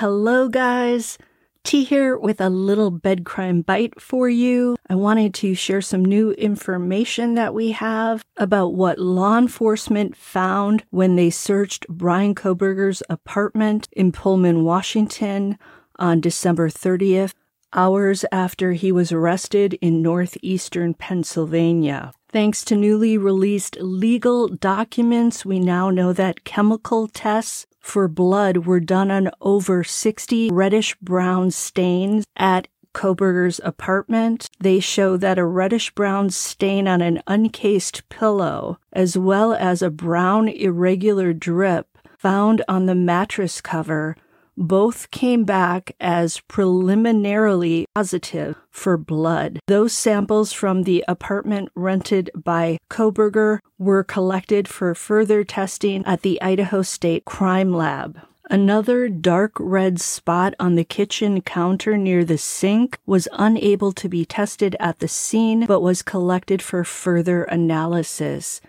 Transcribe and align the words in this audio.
Hello, 0.00 0.50
guys. 0.50 1.16
T 1.64 1.82
here 1.82 2.18
with 2.18 2.38
a 2.38 2.50
little 2.50 2.90
bed 2.90 3.24
crime 3.24 3.62
bite 3.62 3.98
for 3.98 4.28
you. 4.28 4.76
I 4.90 4.94
wanted 4.94 5.32
to 5.36 5.54
share 5.54 5.80
some 5.80 6.04
new 6.04 6.32
information 6.32 7.34
that 7.36 7.54
we 7.54 7.70
have 7.70 8.22
about 8.36 8.74
what 8.74 8.98
law 8.98 9.38
enforcement 9.38 10.14
found 10.14 10.84
when 10.90 11.16
they 11.16 11.30
searched 11.30 11.88
Bryan 11.88 12.34
Kohberger's 12.34 13.02
apartment 13.08 13.88
in 13.92 14.12
Pullman, 14.12 14.64
Washington 14.64 15.56
on 15.98 16.20
December 16.20 16.68
30th, 16.68 17.32
hours 17.72 18.26
after 18.30 18.74
he 18.74 18.92
was 18.92 19.12
arrested 19.12 19.78
in 19.80 20.02
northeastern 20.02 20.92
Pennsylvania. 20.92 22.12
Thanks 22.28 22.66
to 22.66 22.76
newly 22.76 23.16
released 23.16 23.78
legal 23.80 24.48
documents, 24.48 25.46
we 25.46 25.58
now 25.58 25.88
know 25.88 26.12
that 26.12 26.44
chemical 26.44 27.08
tests 27.08 27.66
for 27.86 28.08
blood 28.08 28.66
were 28.66 28.80
done 28.80 29.10
on 29.10 29.30
over 29.40 29.84
60 29.84 30.50
reddish 30.50 30.96
brown 30.96 31.50
stains 31.50 32.24
at 32.36 32.66
Kohberger's 32.92 33.60
apartment. 33.62 34.48
They 34.58 34.80
show 34.80 35.16
that 35.18 35.38
a 35.38 35.44
reddish 35.44 35.94
brown 35.94 36.30
stain 36.30 36.88
on 36.88 37.00
an 37.00 37.22
uncased 37.26 38.08
pillow, 38.08 38.78
as 38.92 39.16
well 39.16 39.52
as 39.54 39.82
a 39.82 39.90
brown 39.90 40.48
irregular 40.48 41.32
drip 41.32 41.86
found 42.18 42.64
on 42.68 42.86
the 42.86 42.94
mattress 42.94 43.60
cover, 43.60 44.16
both 44.56 45.10
came 45.10 45.44
back 45.44 45.94
as 46.00 46.40
preliminarily 46.48 47.86
positive 47.94 48.56
for 48.70 48.96
blood. 48.96 49.60
Those 49.66 49.92
samples 49.92 50.52
from 50.52 50.82
the 50.82 51.04
apartment 51.06 51.70
rented 51.74 52.30
by 52.34 52.78
Kohberger 52.90 53.60
were 53.78 54.04
collected 54.04 54.68
for 54.68 54.94
further 54.94 55.44
testing 55.44 56.04
at 56.04 56.22
the 56.22 56.40
Idaho 56.40 56.82
State 56.82 57.24
Crime 57.24 57.72
Lab. 57.72 58.20
Another 58.48 59.08
dark 59.08 59.52
red 59.58 60.00
spot 60.00 60.54
on 60.60 60.76
the 60.76 60.84
kitchen 60.84 61.40
counter 61.40 61.96
near 61.96 62.24
the 62.24 62.38
sink 62.38 62.98
was 63.04 63.26
unable 63.32 63.90
to 63.92 64.08
be 64.08 64.24
tested 64.24 64.76
at 64.78 65.00
the 65.00 65.08
scene 65.08 65.66
but 65.66 65.80
was 65.80 66.00
collected 66.00 66.62
for 66.62 66.84
further 66.84 67.42
analysis. 67.42 68.60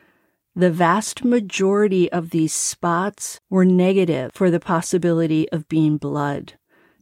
The 0.57 0.71
vast 0.71 1.23
majority 1.23 2.11
of 2.11 2.31
these 2.31 2.51
spots 2.51 3.39
were 3.47 3.63
negative 3.63 4.31
for 4.33 4.49
the 4.49 4.59
possibility 4.59 5.47
of 5.51 5.69
being 5.69 5.97
blood. 5.97 6.53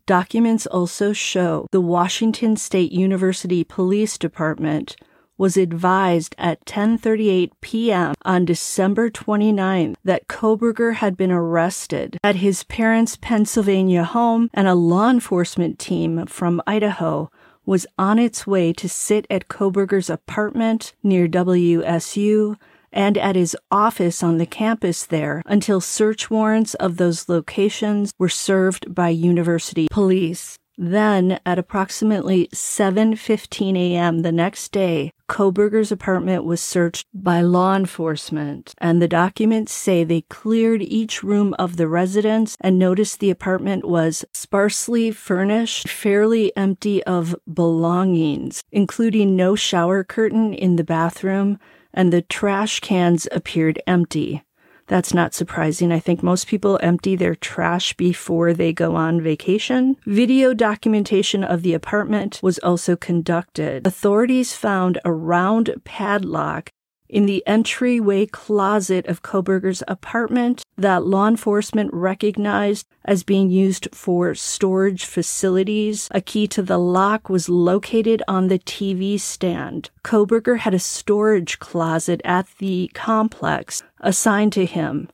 Documents 0.05 0.67
also 0.67 1.13
show 1.13 1.65
the 1.71 1.79
Washington 1.79 2.57
State 2.57 2.91
University 2.91 3.63
Police 3.63 4.17
Department 4.17 4.97
was 5.37 5.55
advised 5.55 6.35
at 6.37 6.65
10:38 6.65 7.51
p.m. 7.61 8.13
on 8.25 8.43
December 8.43 9.09
29 9.09 9.95
that 10.03 10.27
Kohberger 10.27 10.95
had 10.95 11.15
been 11.15 11.31
arrested 11.31 12.19
at 12.25 12.43
his 12.43 12.63
parents' 12.63 13.17
Pennsylvania 13.21 14.03
home 14.03 14.49
and 14.53 14.67
a 14.67 14.75
law 14.75 15.09
enforcement 15.09 15.79
team 15.79 16.25
from 16.25 16.61
Idaho 16.67 17.31
was 17.65 17.87
on 17.97 18.19
its 18.19 18.45
way 18.45 18.73
to 18.73 18.89
sit 18.89 19.25
at 19.29 19.47
Kohberger's 19.47 20.09
apartment 20.09 20.93
near 21.01 21.29
WSU 21.29 22.57
and 22.95 23.17
at 23.17 23.35
his 23.35 23.55
office 23.69 24.23
on 24.23 24.37
the 24.39 24.45
campus 24.47 25.05
there 25.05 25.43
until 25.45 25.81
search 25.81 26.31
warrants 26.31 26.73
of 26.75 26.97
those 26.97 27.29
locations 27.29 28.13
were 28.17 28.29
served 28.29 28.95
by 28.95 29.09
university 29.09 29.87
police. 29.91 30.57
Then, 30.77 31.39
at 31.45 31.57
approximately 31.57 32.49
7:15 32.53 33.77
a.m. 33.77 34.23
the 34.23 34.31
next 34.31 34.73
day, 34.73 35.11
Kohberger's 35.29 35.91
apartment 35.91 36.43
was 36.43 36.59
searched 36.59 37.05
by 37.13 37.39
law 37.41 37.75
enforcement, 37.77 38.73
and 38.79 39.01
the 39.01 39.07
documents 39.07 39.71
say 39.71 40.03
they 40.03 40.25
cleared 40.29 40.81
each 40.81 41.23
room 41.23 41.55
of 41.57 41.77
the 41.77 41.87
residence 41.87 42.57
and 42.59 42.77
noticed 42.77 43.19
the 43.21 43.29
apartment 43.29 43.87
was 43.87 44.25
sparsely 44.33 45.11
furnished, 45.11 45.87
fairly 45.87 46.51
empty 46.57 47.01
of 47.05 47.35
belongings, 47.51 48.61
including 48.71 49.35
no 49.35 49.55
shower 49.55 50.03
curtain 50.03 50.53
in 50.53 50.75
the 50.75 50.83
bathroom 50.83 51.57
and 51.95 52.13
the 52.13 52.21
trash 52.21 52.79
cans 52.81 53.27
appeared 53.31 53.81
empty. 53.87 54.43
That's 54.87 55.15
not 55.15 55.33
surprising. 55.33 55.91
I 55.91 55.99
think 55.99 56.21
most 56.21 56.45
people 56.47 56.79
empty 56.83 57.15
their 57.15 57.33
trash 57.33 57.93
before 57.93 58.53
they 58.53 58.71
go 58.71 58.95
on 58.95 59.19
vacation. 59.19 59.97
Video 60.05 60.53
documentation 60.53 61.43
of 61.43 61.63
the 61.63 61.73
apartment 61.73 62.39
was 62.43 62.59
also 62.59 62.95
conducted. 62.95 63.87
Authorities 63.87 64.53
found 64.53 64.99
a 65.03 65.11
round 65.11 65.73
padlock 65.85 66.69
in 67.15 67.27
the 67.27 67.47
entryway 67.47 68.25
closet 68.25 69.05
of 69.05 69.21
Kohberger's 69.21 69.81
apartment 69.87 70.65
that 70.77 71.05
law 71.05 71.29
enforcement 71.29 71.89
recognized 71.93 72.85
as 73.05 73.23
being 73.23 73.49
used 73.49 73.87
for 73.93 74.35
storage 74.35 75.05
facilities. 75.05 76.09
A 76.11 76.19
key 76.19 76.45
to 76.49 76.61
the 76.61 76.77
lock 76.77 77.29
was 77.29 77.47
located 77.47 78.21
on 78.27 78.49
the 78.49 78.59
TV 78.59 79.17
stand. 79.17 79.91
Kohberger 80.03 80.57
had 80.57 80.73
a 80.73 80.79
storage 80.79 81.57
closet 81.59 82.19
at 82.25 82.47
the 82.57 82.91
complex 82.93 83.81
assigned 84.01 84.51
to 84.51 84.65
him. 84.65 85.07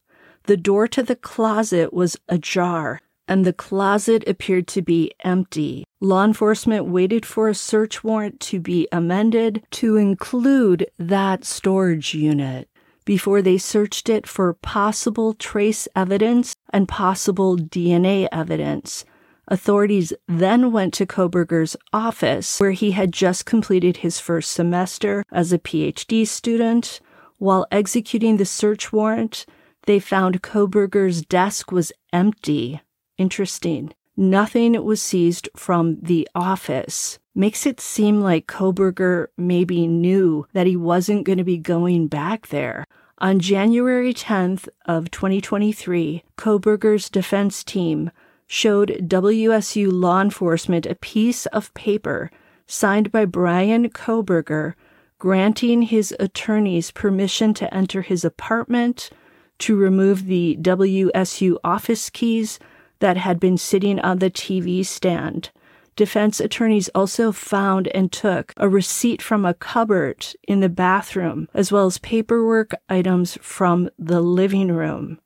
The 0.45 0.57
door 0.57 0.87
to 0.87 1.03
the 1.03 1.15
closet 1.15 1.93
was 1.93 2.17
ajar 2.27 2.99
and 3.31 3.45
the 3.45 3.53
closet 3.53 4.27
appeared 4.27 4.67
to 4.67 4.81
be 4.81 5.09
empty. 5.23 5.85
Law 6.01 6.25
enforcement 6.25 6.87
waited 6.87 7.25
for 7.25 7.47
a 7.47 7.55
search 7.55 8.03
warrant 8.03 8.41
to 8.41 8.59
be 8.59 8.89
amended 8.91 9.63
to 9.71 9.95
include 9.95 10.85
that 10.99 11.45
storage 11.45 12.13
unit 12.13 12.67
before 13.05 13.41
they 13.41 13.57
searched 13.57 14.09
it 14.09 14.27
for 14.27 14.53
possible 14.55 15.33
trace 15.33 15.87
evidence 15.95 16.53
and 16.73 16.89
possible 16.89 17.55
DNA 17.55 18.27
evidence. 18.33 19.05
Authorities 19.47 20.11
then 20.27 20.73
went 20.73 20.93
to 20.95 21.05
Kohberger's 21.05 21.77
office, 21.93 22.59
where 22.59 22.71
he 22.71 22.91
had 22.91 23.13
just 23.13 23.45
completed 23.45 23.97
his 23.97 24.19
first 24.19 24.51
semester 24.51 25.23
as 25.31 25.53
a 25.53 25.57
PhD 25.57 26.27
student. 26.27 26.99
While 27.37 27.65
executing 27.71 28.35
the 28.35 28.45
search 28.45 28.91
warrant, 28.91 29.45
they 29.85 29.99
found 29.99 30.43
Kohberger's 30.43 31.21
desk 31.21 31.71
was 31.71 31.93
empty. 32.11 32.81
Interesting. 33.21 33.93
Nothing 34.17 34.83
was 34.83 34.99
seized 34.99 35.47
from 35.55 35.99
the 36.01 36.27
office. 36.33 37.19
Makes 37.35 37.67
it 37.67 37.79
seem 37.79 38.19
like 38.19 38.47
Kohberger 38.47 39.27
maybe 39.37 39.85
knew 39.85 40.47
that 40.53 40.65
he 40.65 40.75
wasn't 40.75 41.23
going 41.23 41.37
to 41.37 41.43
be 41.43 41.59
going 41.59 42.07
back 42.07 42.47
there. 42.47 42.83
On 43.19 43.39
January 43.39 44.11
10th 44.11 44.67
of 44.87 45.11
2023, 45.11 46.23
Kohberger's 46.35 47.11
defense 47.11 47.63
team 47.63 48.09
showed 48.47 49.07
WSU 49.07 49.91
law 49.91 50.19
enforcement 50.19 50.87
a 50.87 50.95
piece 50.95 51.45
of 51.45 51.71
paper 51.75 52.31
signed 52.65 53.11
by 53.11 53.25
Bryan 53.25 53.87
Kohberger 53.89 54.73
granting 55.19 55.83
his 55.83 56.11
attorneys 56.19 56.89
permission 56.89 57.53
to 57.53 57.71
enter 57.71 58.01
his 58.01 58.25
apartment, 58.25 59.11
to 59.59 59.75
remove 59.75 60.25
the 60.25 60.57
WSU 60.59 61.57
office 61.63 62.09
keys, 62.09 62.57
that 63.01 63.17
had 63.17 63.39
been 63.39 63.57
sitting 63.57 63.99
on 63.99 64.19
the 64.19 64.31
TV 64.31 64.85
stand. 64.85 65.49
Defense 65.97 66.39
attorneys 66.39 66.89
also 66.95 67.31
found 67.31 67.89
and 67.89 68.11
took 68.11 68.53
a 68.57 68.69
receipt 68.69 69.21
from 69.21 69.45
a 69.45 69.53
cupboard 69.53 70.25
in 70.47 70.61
the 70.61 70.69
bathroom, 70.69 71.49
as 71.53 71.71
well 71.71 71.85
as 71.85 71.97
paperwork 71.97 72.71
items 72.89 73.37
from 73.41 73.89
the 73.99 74.21
living 74.21 74.71
room. 74.71 75.19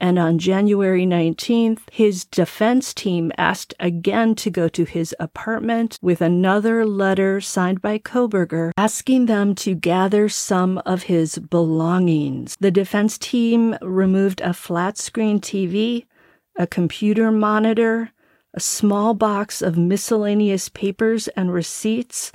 And 0.00 0.18
on 0.18 0.38
January 0.38 1.04
19th, 1.04 1.80
his 1.90 2.24
defense 2.24 2.94
team 2.94 3.32
asked 3.36 3.74
again 3.80 4.34
to 4.36 4.50
go 4.50 4.68
to 4.68 4.84
his 4.84 5.14
apartment 5.18 5.98
with 6.00 6.20
another 6.20 6.86
letter 6.86 7.40
signed 7.40 7.82
by 7.82 7.98
Kohberger 7.98 8.70
asking 8.76 9.26
them 9.26 9.54
to 9.56 9.74
gather 9.74 10.28
some 10.28 10.78
of 10.86 11.04
his 11.04 11.38
belongings. 11.38 12.56
The 12.60 12.70
defense 12.70 13.18
team 13.18 13.76
removed 13.82 14.40
a 14.40 14.52
flat 14.52 14.98
screen 14.98 15.40
TV, 15.40 16.06
a 16.58 16.66
computer 16.66 17.30
monitor, 17.30 18.10
a 18.52 18.60
small 18.60 19.14
box 19.14 19.62
of 19.62 19.78
miscellaneous 19.78 20.68
papers 20.68 21.28
and 21.28 21.52
receipts, 21.52 22.32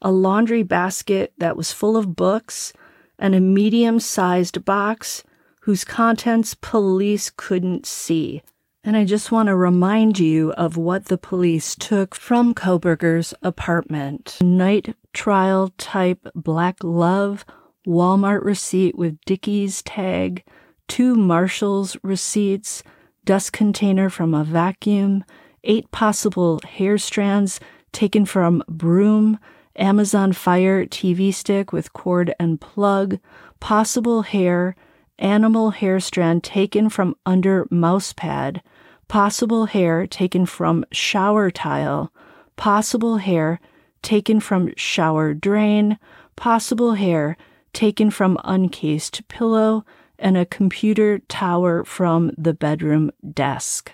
a 0.00 0.10
laundry 0.10 0.62
basket 0.62 1.32
that 1.38 1.56
was 1.56 1.72
full 1.72 1.96
of 1.96 2.16
books, 2.16 2.72
and 3.18 3.34
a 3.34 3.40
medium 3.40 4.00
sized 4.00 4.64
box 4.64 5.22
whose 5.62 5.84
contents 5.84 6.54
police 6.54 7.30
couldn't 7.36 7.86
see. 7.86 8.42
And 8.82 8.96
I 8.96 9.04
just 9.04 9.32
want 9.32 9.48
to 9.48 9.56
remind 9.56 10.18
you 10.18 10.52
of 10.52 10.76
what 10.76 11.06
the 11.06 11.18
police 11.18 11.74
took 11.74 12.14
from 12.14 12.54
Kohberger's 12.54 13.34
apartment. 13.42 14.38
Night 14.40 14.94
trial 15.12 15.72
type 15.76 16.28
black 16.34 16.76
love, 16.84 17.44
Walmart 17.86 18.44
receipt 18.44 18.96
with 18.96 19.18
Dickies 19.26 19.82
tag, 19.82 20.44
two 20.86 21.16
Marshall's 21.16 21.96
receipts, 22.02 22.84
dust 23.26 23.52
container 23.52 24.08
from 24.08 24.32
a 24.32 24.44
vacuum, 24.44 25.24
eight 25.64 25.90
possible 25.90 26.60
hair 26.64 26.96
strands 26.96 27.60
taken 27.92 28.24
from 28.24 28.62
broom, 28.68 29.38
Amazon 29.74 30.32
Fire 30.32 30.86
TV 30.86 31.34
stick 31.34 31.72
with 31.72 31.92
cord 31.92 32.32
and 32.40 32.60
plug, 32.60 33.18
possible 33.60 34.22
hair, 34.22 34.74
animal 35.18 35.70
hair 35.70 36.00
strand 36.00 36.42
taken 36.44 36.88
from 36.88 37.16
under 37.26 37.66
mouse 37.68 38.12
pad, 38.12 38.62
possible 39.08 39.66
hair 39.66 40.06
taken 40.06 40.46
from 40.46 40.84
shower 40.92 41.50
tile, 41.50 42.12
possible 42.54 43.18
hair 43.18 43.60
taken 44.02 44.38
from 44.38 44.72
shower 44.76 45.34
drain, 45.34 45.98
possible 46.36 46.94
hair 46.94 47.36
taken 47.72 48.10
from 48.10 48.38
uncased 48.44 49.26
pillow, 49.28 49.84
and 50.18 50.36
a 50.36 50.46
computer 50.46 51.18
tower 51.20 51.84
from 51.84 52.32
the 52.36 52.54
bedroom 52.54 53.10
desk. 53.32 53.92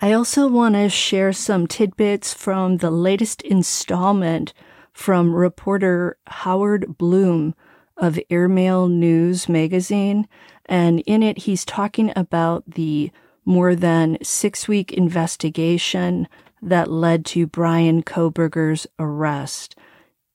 I 0.00 0.12
also 0.12 0.48
want 0.48 0.74
to 0.74 0.88
share 0.88 1.32
some 1.32 1.66
tidbits 1.66 2.34
from 2.34 2.78
the 2.78 2.90
latest 2.90 3.42
installment 3.42 4.52
from 4.92 5.34
reporter 5.34 6.18
Howard 6.26 6.98
Blum 6.98 7.54
of 7.96 8.18
Air 8.28 8.48
Mail 8.48 8.88
News 8.88 9.48
magazine. 9.48 10.28
And 10.66 11.00
in 11.00 11.22
it, 11.22 11.38
he's 11.38 11.64
talking 11.64 12.12
about 12.16 12.64
the 12.66 13.10
more 13.44 13.74
than 13.74 14.18
six 14.22 14.66
week 14.66 14.92
investigation 14.92 16.26
that 16.62 16.90
led 16.90 17.24
to 17.26 17.46
Bryan 17.46 18.02
Kohberger's 18.02 18.86
arrest. 18.98 19.76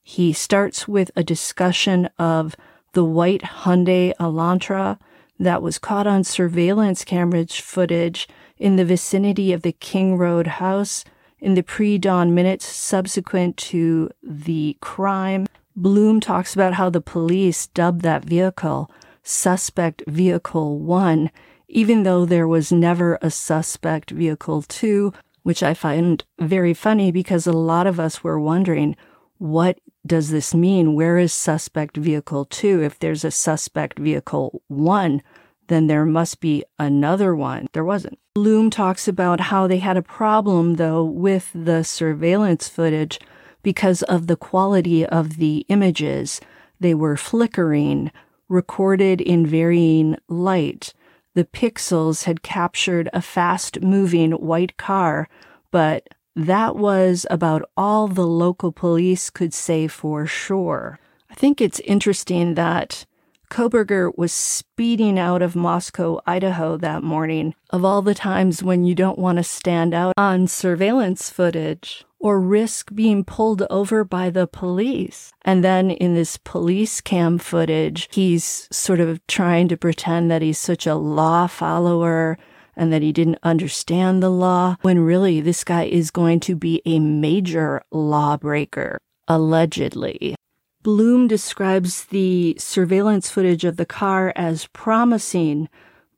He 0.02 0.32
starts 0.32 0.88
with 0.88 1.12
a 1.16 1.24
discussion 1.24 2.10
of 2.18 2.56
the 2.94 3.06
white 3.06 3.42
Hyundai 3.42 4.14
Elantra 4.20 4.98
that 5.40 5.62
was 5.62 5.80
caught 5.80 6.08
on 6.08 6.24
surveillance 6.24 7.06
camera 7.06 7.46
footage 7.48 8.28
in 8.58 8.76
the 8.76 8.86
vicinity 8.86 9.54
of 9.54 9.62
the 9.62 9.72
King 9.72 10.18
Road 10.18 10.48
house 10.48 11.06
in 11.40 11.54
the 11.54 11.64
pre 11.64 11.98
dawn 11.98 12.34
minutes 12.36 12.66
subsequent 12.66 13.58
to 13.58 14.10
the 14.22 14.78
crime. 14.82 15.48
Blum 15.76 16.20
talks 16.20 16.54
about 16.54 16.74
how 16.74 16.90
the 16.90 17.02
police 17.02 17.68
dubbed 17.68 18.02
that 18.02 18.26
vehicle 18.26 18.92
Suspect 19.24 20.04
Vehicle 20.08 20.80
1, 20.80 21.30
even 21.68 22.04
though 22.04 22.26
there 22.26 22.48
was 22.48 22.72
never 22.72 23.18
a 23.22 23.30
Suspect 23.30 24.12
Vehicle 24.12 24.64
2, 24.64 25.14
which 25.44 25.64
I 25.64 25.74
find 25.74 26.24
very 26.40 26.74
funny 26.74 27.12
because 27.12 27.48
a 27.48 27.54
lot 27.54 27.88
of 27.88 28.00
us 28.00 28.24
were 28.24 28.40
wondering 28.40 28.96
what 29.38 29.80
does 30.06 30.30
this 30.30 30.54
mean? 30.54 30.94
Where 30.94 31.18
is 31.18 31.34
Suspect 31.34 31.98
Vehicle 31.98 32.46
2? 32.46 32.82
If 32.82 33.00
there's 33.00 33.24
a 33.24 33.32
Suspect 33.32 34.00
Vehicle 34.00 34.62
1, 34.68 35.22
then 35.68 35.88
there 35.88 36.06
must 36.06 36.40
be 36.40 36.64
another 36.78 37.36
one. 37.36 37.68
There 37.74 37.86
wasn't. 37.86 38.20
Blum 38.34 38.70
talks 38.70 39.08
about 39.08 39.40
how 39.40 39.68
they 39.68 39.80
had 39.80 39.98
a 39.98 40.02
problem, 40.02 40.76
though, 40.76 41.04
with 41.04 41.52
the 41.54 41.84
surveillance 41.84 42.68
footage 42.68 43.20
because 43.62 44.04
of 44.04 44.28
the 44.28 44.38
quality 44.38 45.06
of 45.06 45.38
the 45.38 45.66
images. 45.70 46.40
They 46.80 46.94
were 46.94 47.18
flickering, 47.18 48.12
recorded 48.48 49.22
in 49.22 49.46
varying 49.46 50.18
light. 50.28 50.94
The 51.36 51.46
pixels 51.46 52.24
had 52.24 52.42
captured 52.42 53.10
a 53.14 53.22
fast 53.22 53.82
moving 53.82 54.32
white 54.32 54.78
car, 54.78 55.28
but 55.72 56.08
that 56.36 56.76
was 56.76 57.26
about 57.30 57.70
all 57.76 58.08
the 58.08 58.28
local 58.28 58.72
police 58.72 59.30
could 59.30 59.54
say 59.54 59.88
for 59.88 60.26
sure. 60.26 61.00
I 61.30 61.36
think 61.36 61.62
it's 61.62 61.80
interesting 61.82 62.56
that 62.56 63.06
Kohberger 63.50 64.16
was 64.16 64.32
speeding 64.32 65.18
out 65.18 65.42
of 65.42 65.56
Moscow, 65.56 66.20
Idaho 66.26 66.78
that 66.78 67.04
morning, 67.04 67.56
of 67.72 67.84
all 67.84 68.02
the 68.02 68.14
times 68.14 68.62
when 68.62 68.84
you 68.84 68.94
don't 68.94 69.18
want 69.18 69.38
to 69.38 69.44
stand 69.44 69.94
out 69.94 70.14
on 70.18 70.48
surveillance 70.48 71.30
footage 71.30 72.06
or 72.20 72.40
risk 72.40 72.94
being 72.94 73.24
pulled 73.24 73.64
over 73.70 74.04
by 74.04 74.30
the 74.30 74.46
police. 74.46 75.32
And 75.44 75.64
then 75.64 75.90
in 75.90 76.14
this 76.14 76.38
police 76.38 77.02
cam 77.02 77.38
footage, 77.38 78.08
he's 78.12 78.68
sort 78.72 79.00
of 79.00 79.26
trying 79.28 79.68
to 79.70 79.78
pretend 79.78 80.30
that 80.30 80.42
he's 80.42 80.58
such 80.58 80.86
a 80.86 80.96
law 80.96 81.48
follower 81.48 82.38
and 82.80 82.92
that 82.94 83.02
he 83.02 83.12
didn't 83.12 83.40
understand 83.44 84.24
the 84.24 84.32
law, 84.32 84.78
when 84.82 85.02
really 85.02 85.42
this 85.42 85.66
guy 85.66 85.84
is 85.84 86.10
going 86.10 86.40
to 86.40 86.56
be 86.56 86.82
a 86.86 86.98
major 86.98 87.84
lawbreaker, 87.92 88.98
allegedly. 89.28 90.34
Blum 90.82 91.28
describes 91.28 92.06
the 92.06 92.56
surveillance 92.58 93.30
footage 93.30 93.66
of 93.66 93.76
the 93.76 93.86
car 93.86 94.32
as 94.38 94.68
promising, 94.68 95.68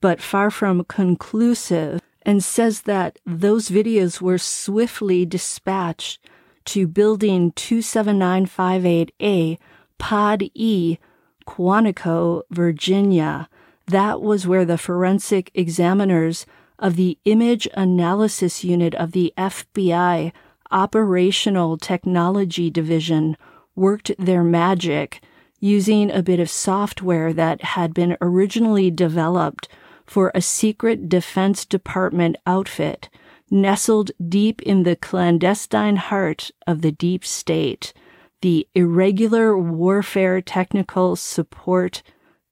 but 0.02 0.22
far 0.22 0.52
from 0.52 0.86
conclusive, 0.86 2.00
and 2.22 2.44
says 2.44 2.82
that 2.82 3.18
those 3.26 3.70
videos 3.70 4.22
were 4.22 4.38
swiftly 4.38 5.26
dispatched 5.26 6.24
to 6.66 6.86
Building 6.86 7.54
27958A, 7.54 9.58
Pod 9.98 10.44
E, 10.54 11.00
Quantico, 11.48 12.44
Virginia. 12.52 13.50
That 13.88 14.22
was 14.22 14.48
where 14.48 14.66
the 14.66 14.78
forensic 14.78 15.52
examiners 15.54 16.46
of 16.80 16.96
the 16.96 17.18
Image 17.26 17.68
Analysis 17.74 18.64
Unit 18.64 18.96
of 18.96 19.12
the 19.12 19.34
FBI 19.38 20.32
Operational 20.72 21.78
Technology 21.78 22.70
Division 22.70 23.38
worked 23.76 24.12
their 24.18 24.44
magic 24.44 25.22
using 25.60 26.12
a 26.12 26.24
bit 26.24 26.40
of 26.40 26.50
software 26.50 27.34
that 27.34 27.62
had 27.64 27.94
been 27.94 28.18
originally 28.22 28.90
developed 28.90 29.68
for 30.06 30.32
a 30.34 30.42
secret 30.42 31.08
Defense 31.08 31.66
Department 31.66 32.36
outfit 32.46 33.10
nestled 33.52 34.12
deep 34.28 34.62
in 34.62 34.84
the 34.84 34.96
clandestine 34.96 35.98
heart 35.98 36.52
of 36.66 36.82
the 36.82 36.92
deep 36.92 37.26
state, 37.26 37.94
the 38.42 38.68
Irregular 38.74 39.58
Warfare 39.58 40.42
Technical 40.42 41.16
Support 41.16 42.02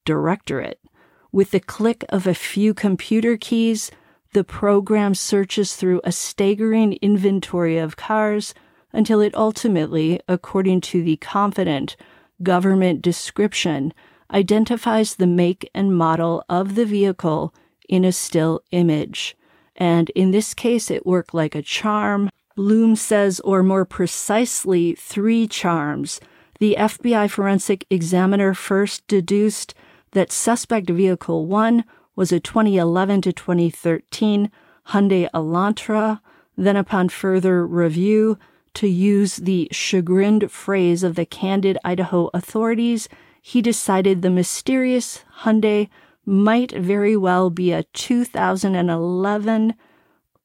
Directorate. 0.05 0.78
With 1.31 1.51
the 1.51 1.59
click 1.59 2.03
of 2.09 2.25
a 2.25 2.33
few 2.33 2.73
computer 2.73 3.37
keys, 3.37 3.91
the 4.33 4.43
program 4.43 5.13
searches 5.13 5.75
through 5.75 6.01
a 6.03 6.11
staggering 6.11 6.93
inventory 7.01 7.77
of 7.77 7.97
cars 7.97 8.55
until 8.91 9.21
it 9.21 9.35
ultimately, 9.35 10.19
according 10.27 10.81
to 10.81 11.03
the 11.03 11.17
confident 11.17 11.95
government 12.41 13.03
description, 13.03 13.93
identifies 14.31 15.15
the 15.15 15.27
make 15.27 15.69
and 15.73 15.95
model 15.95 16.43
of 16.49 16.73
the 16.73 16.85
vehicle 16.85 17.53
in 17.87 18.03
a 18.03 18.11
still 18.11 18.61
image. 18.71 19.35
And 19.75 20.09
in 20.11 20.31
this 20.31 20.55
case, 20.55 20.89
it 20.89 21.05
worked 21.05 21.33
like 21.33 21.53
a 21.53 21.61
charm. 21.61 22.29
Blum 22.55 22.95
says, 22.95 23.39
or 23.41 23.61
more 23.61 23.85
precisely, 23.85 24.95
three 24.95 25.47
charms. 25.47 26.19
The 26.59 26.75
FBI 26.77 27.29
forensic 27.29 27.85
examiner 27.89 28.53
first 28.53 29.07
deduced 29.07 29.75
that 30.11 30.31
suspect 30.31 30.89
vehicle 30.89 31.45
one 31.45 31.83
was 32.15 32.31
a 32.31 32.39
2011 32.39 33.21
to 33.21 33.33
2013 33.33 34.51
Hyundai 34.87 35.29
Elantra. 35.33 36.21
Then, 36.57 36.75
upon 36.75 37.09
further 37.09 37.65
review, 37.65 38.37
to 38.73 38.87
use 38.87 39.37
the 39.37 39.69
chagrined 39.71 40.51
phrase 40.51 41.03
of 41.03 41.15
the 41.15 41.25
candid 41.25 41.77
Idaho 41.83 42.29
authorities, 42.33 43.09
he 43.41 43.61
decided 43.61 44.21
the 44.21 44.29
mysterious 44.29 45.23
Hyundai 45.41 45.89
might 46.25 46.71
very 46.71 47.17
well 47.17 47.49
be 47.49 47.71
a 47.71 47.83
2011 47.83 49.73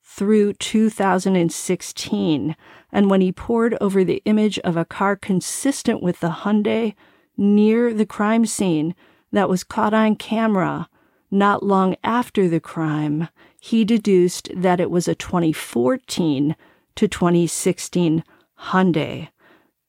through 0.03 0.53
2016. 0.55 2.57
And 2.93 3.11
when 3.11 3.21
he 3.21 3.33
pored 3.33 3.77
over 3.81 4.05
the 4.05 4.23
image 4.25 4.61
of 4.61 4.77
a 4.77 4.85
car 4.85 5.17
consistent 5.17 6.01
with 6.03 6.21
the 6.21 6.31
Hyundai 6.31 6.95
near 7.37 7.93
the 7.93 8.07
crime 8.07 8.47
scene 8.47 8.95
that 9.35 9.49
was 9.49 9.65
caught 9.65 9.93
on 9.93 10.17
camera 10.17 10.89
not 11.31 11.65
long 11.65 11.97
after 12.05 12.49
the 12.49 12.61
crime, 12.61 13.29
he 13.61 13.85
deduced 13.85 14.49
that 14.55 14.81
it 14.81 14.91
was 14.91 15.09
a 15.09 15.15
2014 15.15 16.55
to 16.95 17.09
2016 17.09 18.25
Hyundai. 18.59 19.29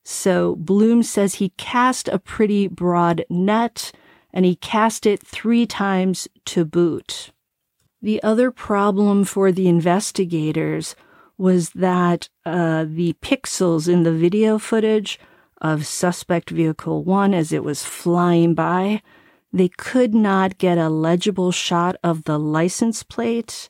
So 0.04 0.56
Blum 0.56 1.02
says 1.02 1.34
he 1.34 1.50
cast 1.50 2.08
a 2.08 2.18
pretty 2.18 2.66
broad 2.66 3.24
net 3.30 3.92
and 4.32 4.44
he 4.44 4.56
cast 4.56 5.06
it 5.06 5.24
three 5.24 5.66
times 5.66 6.28
to 6.46 6.64
boot. 6.64 7.30
The 8.02 8.22
other 8.22 8.50
problem 8.50 9.24
for 9.24 9.52
the 9.52 9.68
investigators 9.68 10.94
was 11.38 11.70
that 11.70 12.28
uh, 12.44 12.86
the 12.88 13.14
pixels 13.22 13.88
in 13.88 14.02
the 14.02 14.12
video 14.12 14.58
footage 14.58 15.18
of 15.60 15.86
suspect 15.86 16.50
vehicle 16.50 17.02
one 17.04 17.34
as 17.34 17.52
it 17.52 17.64
was 17.64 17.84
flying 17.84 18.54
by, 18.54 19.02
they 19.52 19.68
could 19.68 20.14
not 20.14 20.58
get 20.58 20.78
a 20.78 20.88
legible 20.88 21.52
shot 21.52 21.96
of 22.02 22.24
the 22.24 22.38
license 22.38 23.02
plate 23.02 23.68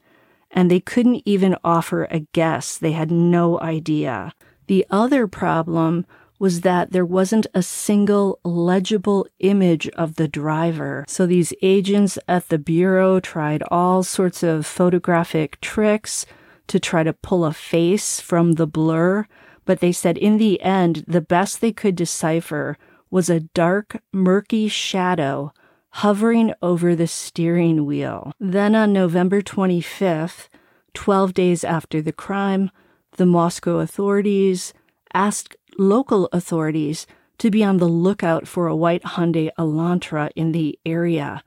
and 0.50 0.70
they 0.70 0.80
couldn't 0.80 1.22
even 1.24 1.56
offer 1.62 2.04
a 2.04 2.20
guess. 2.32 2.78
They 2.78 2.92
had 2.92 3.10
no 3.10 3.60
idea. 3.60 4.32
The 4.68 4.86
other 4.90 5.26
problem 5.26 6.06
was 6.38 6.62
that 6.62 6.92
there 6.92 7.04
wasn't 7.04 7.46
a 7.54 7.62
single 7.62 8.40
legible 8.44 9.26
image 9.38 9.88
of 9.90 10.16
the 10.16 10.28
driver. 10.28 11.04
So 11.08 11.26
these 11.26 11.52
agents 11.62 12.18
at 12.28 12.48
the 12.48 12.58
Bureau 12.58 13.20
tried 13.20 13.62
all 13.70 14.02
sorts 14.02 14.42
of 14.42 14.66
photographic 14.66 15.60
tricks 15.60 16.26
to 16.66 16.80
try 16.80 17.02
to 17.02 17.12
pull 17.12 17.44
a 17.44 17.52
face 17.52 18.20
from 18.20 18.52
the 18.52 18.66
blur, 18.66 19.26
but 19.64 19.80
they 19.80 19.92
said 19.92 20.18
in 20.18 20.36
the 20.36 20.60
end, 20.60 21.04
the 21.06 21.20
best 21.20 21.60
they 21.60 21.72
could 21.72 21.96
decipher 21.96 22.76
was 23.10 23.30
a 23.30 23.40
dark, 23.40 24.02
murky 24.12 24.68
shadow 24.68 25.52
hovering 26.00 26.52
over 26.60 26.94
the 26.94 27.06
steering 27.06 27.86
wheel. 27.86 28.30
Then 28.38 28.74
on 28.74 28.92
November 28.92 29.40
25th, 29.40 30.48
12 30.92 31.32
days 31.32 31.64
after 31.64 32.02
the 32.02 32.12
crime, 32.12 32.70
the 33.12 33.24
Moscow 33.24 33.78
authorities 33.78 34.74
asked 35.14 35.56
local 35.78 36.28
authorities 36.32 37.06
to 37.38 37.50
be 37.50 37.64
on 37.64 37.78
the 37.78 37.88
lookout 37.88 38.46
for 38.46 38.66
a 38.66 38.76
white 38.76 39.02
Hyundai 39.04 39.48
Elantra 39.58 40.30
in 40.36 40.52
the 40.52 40.78
area. 40.84 41.42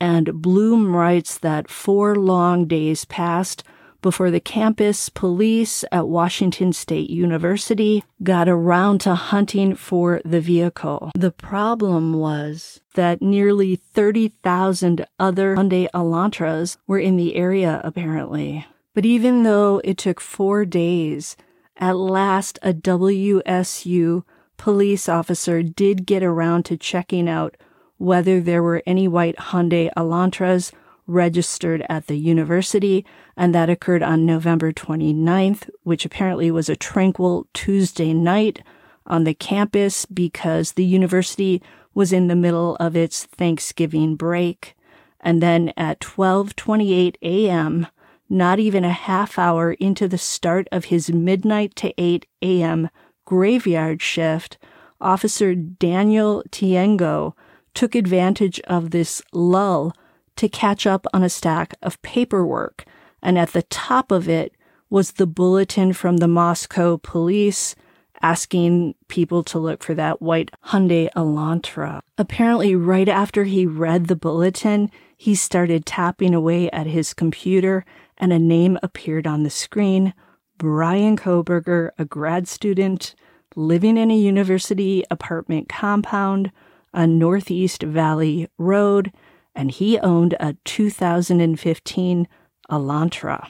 And 0.00 0.40
Blum 0.40 0.96
writes 0.96 1.36
that 1.38 1.68
four 1.68 2.16
long 2.16 2.64
days 2.66 3.04
passed 3.04 3.62
before 4.02 4.30
the 4.30 4.40
campus 4.40 5.08
police 5.08 5.84
at 5.90 6.08
Washington 6.08 6.72
State 6.72 7.08
University 7.08 8.04
got 8.22 8.48
around 8.48 9.00
to 9.00 9.14
hunting 9.14 9.74
for 9.74 10.20
the 10.24 10.40
vehicle. 10.40 11.10
The 11.14 11.30
problem 11.30 12.12
was 12.12 12.80
that 12.94 13.22
nearly 13.22 13.76
30,000 13.76 15.06
other 15.18 15.56
Hyundai 15.56 15.88
Elantras 15.94 16.76
were 16.86 16.98
in 16.98 17.16
the 17.16 17.36
area, 17.36 17.80
apparently. 17.84 18.66
But 18.94 19.06
even 19.06 19.44
though 19.44 19.80
it 19.84 19.96
took 19.96 20.20
four 20.20 20.64
days, 20.64 21.36
at 21.76 21.96
last 21.96 22.58
a 22.62 22.74
WSU 22.74 24.24
police 24.58 25.08
officer 25.08 25.62
did 25.62 26.06
get 26.06 26.22
around 26.22 26.64
to 26.64 26.76
checking 26.76 27.28
out 27.28 27.56
whether 27.96 28.40
there 28.40 28.62
were 28.62 28.82
any 28.86 29.08
white 29.08 29.36
Hyundai 29.36 29.90
Elantras 29.96 30.72
registered 31.12 31.84
at 31.88 32.06
the 32.06 32.16
university, 32.16 33.04
and 33.36 33.54
that 33.54 33.70
occurred 33.70 34.02
on 34.02 34.26
November 34.26 34.72
29th, 34.72 35.68
which 35.82 36.04
apparently 36.04 36.50
was 36.50 36.68
a 36.68 36.76
tranquil 36.76 37.46
Tuesday 37.52 38.12
night 38.12 38.62
on 39.06 39.24
the 39.24 39.34
campus 39.34 40.06
because 40.06 40.72
the 40.72 40.84
university 40.84 41.62
was 41.94 42.12
in 42.12 42.28
the 42.28 42.36
middle 42.36 42.76
of 42.76 42.96
its 42.96 43.24
Thanksgiving 43.24 44.16
break. 44.16 44.74
And 45.20 45.42
then 45.42 45.72
at 45.76 46.00
12:28 46.00 47.16
a.m., 47.22 47.86
not 48.28 48.58
even 48.58 48.84
a 48.84 48.90
half 48.90 49.38
hour 49.38 49.72
into 49.74 50.08
the 50.08 50.18
start 50.18 50.66
of 50.72 50.86
his 50.86 51.12
midnight 51.12 51.76
to 51.76 51.92
8 51.98 52.26
a.m. 52.40 52.88
graveyard 53.26 54.00
shift, 54.00 54.58
Officer 55.00 55.54
Daniel 55.54 56.42
Tiengo 56.50 57.34
took 57.74 57.94
advantage 57.94 58.60
of 58.60 58.90
this 58.90 59.22
lull 59.32 59.92
to 60.36 60.48
catch 60.48 60.86
up 60.86 61.06
on 61.12 61.22
a 61.22 61.28
stack 61.28 61.74
of 61.82 62.00
paperwork, 62.02 62.84
and 63.22 63.38
at 63.38 63.52
the 63.52 63.62
top 63.62 64.10
of 64.10 64.28
it 64.28 64.54
was 64.90 65.12
the 65.12 65.26
bulletin 65.26 65.92
from 65.92 66.18
the 66.18 66.28
Moscow 66.28 66.98
police 66.98 67.74
asking 68.20 68.94
people 69.08 69.42
to 69.42 69.58
look 69.58 69.82
for 69.82 69.94
that 69.94 70.22
white 70.22 70.50
Hyundai 70.66 71.10
Elantra. 71.16 72.00
Apparently, 72.16 72.76
right 72.76 73.08
after 73.08 73.44
he 73.44 73.66
read 73.66 74.06
the 74.06 74.16
bulletin, 74.16 74.90
he 75.16 75.34
started 75.34 75.84
tapping 75.84 76.34
away 76.34 76.70
at 76.70 76.86
his 76.86 77.14
computer 77.14 77.84
and 78.18 78.32
a 78.32 78.38
name 78.38 78.78
appeared 78.82 79.26
on 79.26 79.42
the 79.42 79.50
screen 79.50 80.14
Bryan 80.58 81.16
Kohberger, 81.16 81.90
a 81.98 82.04
grad 82.04 82.46
student 82.46 83.16
living 83.56 83.96
in 83.96 84.10
a 84.10 84.16
university 84.16 85.02
apartment 85.10 85.68
compound 85.68 86.52
on 86.94 87.18
Northeast 87.18 87.82
Valley 87.82 88.48
Road 88.58 89.12
and 89.54 89.70
he 89.70 89.98
owned 89.98 90.34
a 90.40 90.56
2015 90.64 92.28
Elantra. 92.70 93.48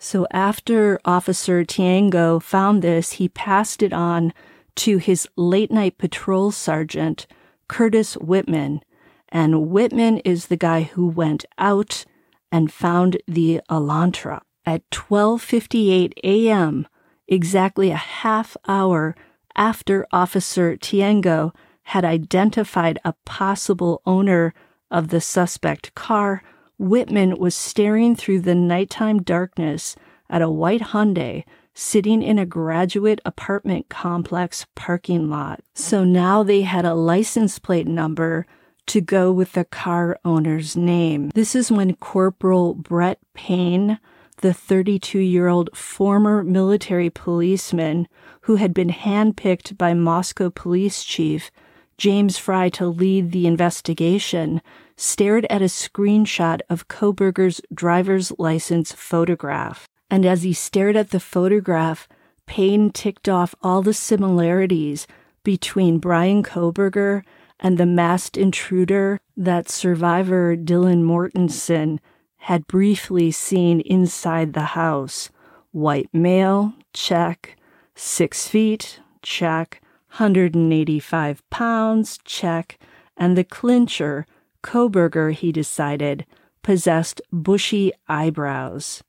So 0.00 0.26
after 0.30 1.00
Officer 1.04 1.64
Tiengo 1.64 2.40
found 2.40 2.82
this, 2.82 3.12
he 3.12 3.28
passed 3.28 3.82
it 3.82 3.92
on 3.92 4.32
to 4.76 4.98
his 4.98 5.28
late 5.36 5.72
night 5.72 5.98
patrol 5.98 6.52
sergeant, 6.52 7.26
Curtis 7.68 8.14
Whitman. 8.14 8.80
And 9.28 9.68
Whitman 9.68 10.18
is 10.18 10.46
the 10.46 10.56
guy 10.56 10.82
who 10.82 11.06
went 11.06 11.44
out 11.58 12.04
and 12.52 12.72
found 12.72 13.18
the 13.26 13.60
Elantra. 13.68 14.40
At 14.64 14.88
12:58 14.90 16.12
a.m., 16.22 16.86
exactly 17.26 17.90
a 17.90 17.96
half 17.96 18.56
hour 18.66 19.16
after 19.56 20.06
Officer 20.12 20.76
Tiengo 20.76 21.52
had 21.84 22.04
identified 22.04 22.98
a 23.04 23.14
possible 23.24 24.00
owner 24.06 24.54
of 24.90 25.08
the 25.08 25.20
suspect 25.20 25.94
car, 25.94 26.42
Whitman 26.78 27.36
was 27.38 27.54
staring 27.54 28.14
through 28.14 28.40
the 28.40 28.54
nighttime 28.54 29.22
darkness 29.22 29.96
at 30.30 30.42
a 30.42 30.50
white 30.50 30.80
Hyundai 30.80 31.44
sitting 31.74 32.22
in 32.22 32.38
a 32.38 32.46
graduate 32.46 33.20
apartment 33.24 33.88
complex 33.88 34.66
parking 34.74 35.30
lot. 35.30 35.60
So 35.74 36.04
now 36.04 36.42
they 36.42 36.62
had 36.62 36.84
a 36.84 36.94
license 36.94 37.58
plate 37.58 37.86
number 37.86 38.46
to 38.86 39.00
go 39.00 39.30
with 39.30 39.52
the 39.52 39.64
car 39.64 40.18
owner's 40.24 40.76
name. 40.76 41.30
This 41.34 41.54
is 41.54 41.70
when 41.70 41.94
Corporal 41.96 42.74
Brett 42.74 43.18
Payne, 43.34 44.00
the 44.38 44.54
32 44.54 45.18
year 45.18 45.46
old 45.48 45.70
former 45.76 46.42
military 46.42 47.10
policeman 47.10 48.08
who 48.42 48.56
had 48.56 48.72
been 48.74 48.90
handpicked 48.90 49.76
by 49.76 49.94
Moscow 49.94 50.50
police 50.50 51.04
chief 51.04 51.50
James 51.98 52.38
Fry 52.38 52.68
to 52.70 52.86
lead 52.86 53.32
the 53.32 53.46
investigation, 53.46 54.62
stared 54.96 55.46
at 55.50 55.60
a 55.60 55.66
screenshot 55.66 56.60
of 56.70 56.88
Kohberger's 56.88 57.60
driver's 57.74 58.32
license 58.38 58.92
photograph. 58.92 59.88
And 60.08 60.24
as 60.24 60.42
he 60.44 60.52
stared 60.52 60.96
at 60.96 61.10
the 61.10 61.20
photograph, 61.20 62.08
Payne 62.46 62.90
ticked 62.90 63.28
off 63.28 63.54
all 63.62 63.82
the 63.82 63.92
similarities 63.92 65.06
between 65.42 65.98
Bryan 65.98 66.42
Kohberger 66.42 67.22
and 67.60 67.76
the 67.76 67.86
masked 67.86 68.36
intruder 68.36 69.20
that 69.36 69.68
survivor 69.68 70.56
Dylan 70.56 71.02
Mortensen 71.02 71.98
had 72.42 72.66
briefly 72.66 73.30
seen 73.30 73.80
inside 73.80 74.52
the 74.52 74.60
house. 74.60 75.30
White 75.72 76.08
male, 76.12 76.74
check. 76.92 77.56
Six 77.94 78.46
feet, 78.46 79.00
check. 79.22 79.82
185 80.10 81.48
pounds, 81.50 82.18
check, 82.24 82.78
and 83.16 83.36
the 83.36 83.44
clincher, 83.44 84.26
Kohberger, 84.62 85.32
he 85.32 85.52
decided, 85.52 86.26
possessed 86.62 87.20
bushy 87.32 87.92
eyebrows. 88.08 89.02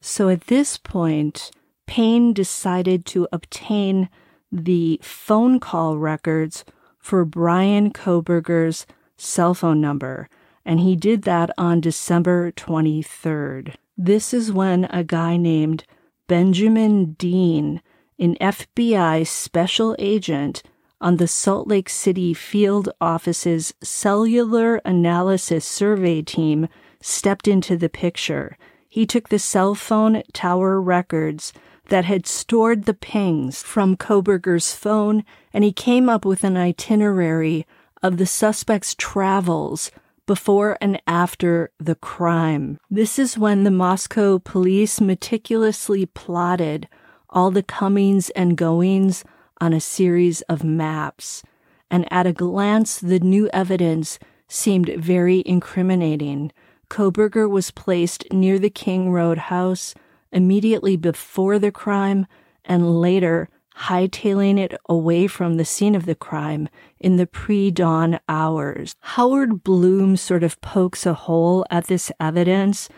So 0.00 0.28
at 0.28 0.46
this 0.46 0.78
point, 0.78 1.50
Payne 1.86 2.32
decided 2.32 3.04
to 3.06 3.28
obtain 3.32 4.08
the 4.52 5.00
phone 5.02 5.60
call 5.60 5.98
records 5.98 6.64
for 6.98 7.24
Bryan 7.24 7.92
Kohberger's 7.92 8.86
cell 9.16 9.54
phone 9.54 9.80
number, 9.80 10.28
and 10.64 10.80
he 10.80 10.96
did 10.96 11.22
that 11.22 11.50
on 11.58 11.80
December 11.80 12.52
23rd. 12.52 13.74
This 13.96 14.32
is 14.32 14.52
when 14.52 14.84
a 14.86 15.02
guy 15.02 15.36
named 15.36 15.84
Benjamin 16.26 17.14
Dean 17.14 17.82
an 18.18 18.36
FBI 18.40 19.26
special 19.26 19.94
agent 19.98 20.62
on 21.00 21.16
the 21.16 21.28
Salt 21.28 21.68
Lake 21.68 21.88
City 21.88 22.34
field 22.34 22.88
office's 23.00 23.72
cellular 23.82 24.76
analysis 24.84 25.64
survey 25.64 26.22
team 26.22 26.68
stepped 27.00 27.46
into 27.46 27.76
the 27.76 27.88
picture. 27.88 28.58
He 28.88 29.06
took 29.06 29.28
the 29.28 29.38
cell 29.38 29.74
phone 29.74 30.22
tower 30.32 30.80
records 30.80 31.52
that 31.88 32.04
had 32.04 32.26
stored 32.26 32.84
the 32.84 32.94
pings 32.94 33.62
from 33.62 33.96
Kohberger's 33.96 34.74
phone 34.74 35.24
and 35.52 35.62
he 35.62 35.72
came 35.72 36.08
up 36.08 36.24
with 36.24 36.42
an 36.42 36.56
itinerary 36.56 37.66
of 38.02 38.16
the 38.16 38.26
suspect's 38.26 38.94
travels 38.96 39.90
before 40.26 40.76
and 40.80 41.00
after 41.06 41.70
the 41.78 41.94
crime. 41.94 42.78
This 42.90 43.18
is 43.18 43.38
when 43.38 43.64
the 43.64 43.70
Moscow 43.70 44.38
police 44.38 45.00
meticulously 45.00 46.04
plotted 46.04 46.88
all 47.30 47.50
the 47.50 47.62
comings 47.62 48.30
and 48.30 48.56
goings 48.56 49.24
on 49.60 49.72
a 49.72 49.80
series 49.80 50.42
of 50.42 50.64
maps, 50.64 51.42
and 51.90 52.10
at 52.12 52.26
a 52.26 52.32
glance 52.32 52.98
the 52.98 53.20
new 53.20 53.48
evidence 53.52 54.18
seemed 54.48 54.88
very 54.96 55.42
incriminating. 55.44 56.52
Kohberger 56.88 57.48
was 57.48 57.70
placed 57.70 58.32
near 58.32 58.58
the 58.58 58.70
King 58.70 59.10
Road 59.10 59.38
house 59.38 59.94
immediately 60.32 60.96
before 60.96 61.58
the 61.58 61.72
crime 61.72 62.26
and 62.64 63.00
later 63.00 63.48
hightailing 63.78 64.58
it 64.58 64.74
away 64.88 65.26
from 65.26 65.56
the 65.56 65.64
scene 65.64 65.94
of 65.94 66.06
the 66.06 66.14
crime 66.14 66.68
in 66.98 67.16
the 67.16 67.26
pre 67.26 67.70
dawn 67.70 68.18
hours. 68.28 68.96
Howard 69.00 69.62
Blum 69.62 70.16
sort 70.16 70.42
of 70.42 70.60
pokes 70.60 71.06
a 71.06 71.14
hole 71.14 71.64
at 71.70 71.86
this 71.86 72.10
evidence 72.18 72.88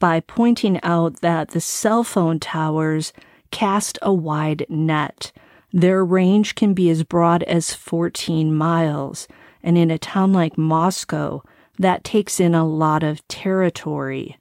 by 0.00 0.20
pointing 0.20 0.80
out 0.82 1.20
that 1.20 1.50
the 1.50 1.60
cell 1.60 2.04
phone 2.04 2.38
towers 2.40 3.12
cast 3.50 3.98
a 4.02 4.12
wide 4.12 4.66
net. 4.68 5.32
Their 5.72 6.04
range 6.04 6.54
can 6.54 6.74
be 6.74 6.88
as 6.90 7.04
broad 7.04 7.42
as 7.44 7.74
14 7.74 8.54
miles, 8.54 9.28
and 9.62 9.76
in 9.76 9.90
a 9.90 9.98
town 9.98 10.32
like 10.32 10.56
Moscow, 10.56 11.42
that 11.78 12.04
takes 12.04 12.40
in 12.40 12.54
a 12.54 12.66
lot 12.66 13.02
of 13.02 13.26
territory. 13.28 14.36